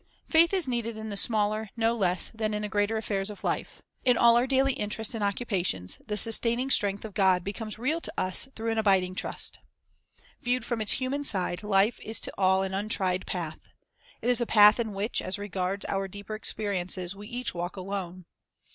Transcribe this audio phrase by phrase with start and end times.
[0.27, 3.83] Faith is needed in the smaller no less than in the greater affairs of life.
[4.03, 8.13] In all our daily interests and occupations the sustaining strength of God becomes real to
[8.17, 9.59] us through an abiding trust.
[10.41, 13.59] Viewed from its human side, life is to all an untried path.
[14.23, 18.25] It is a path in which, as regards our deeper experiences, we each walk alone.